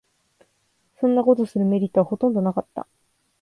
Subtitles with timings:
[0.99, 2.87] そんなことするメリットはほとんどなかった